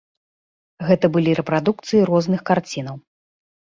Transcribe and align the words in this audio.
Гэта 0.87 1.05
былі 1.15 1.35
рэпрадукцыі 1.39 2.03
розных 2.11 2.41
карцінаў. 2.51 2.97